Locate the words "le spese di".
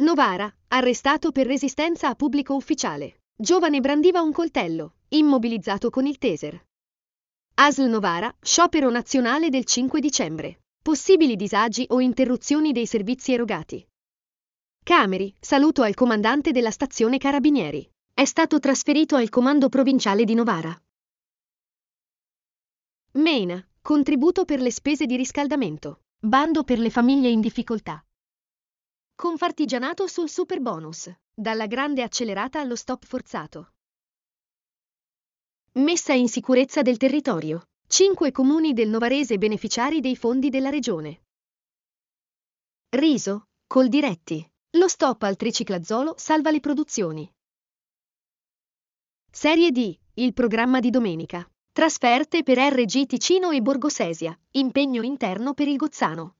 24.62-25.16